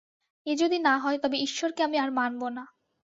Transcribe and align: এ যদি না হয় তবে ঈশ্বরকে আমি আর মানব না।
এ 0.45 0.53
যদি 0.55 0.77
না 0.79 0.93
হয় 0.97 1.17
তবে 1.17 1.37
ঈশ্বরকে 1.37 1.81
আমি 1.83 1.97
আর 1.97 2.09
মানব 2.11 2.41
না। 2.49 2.63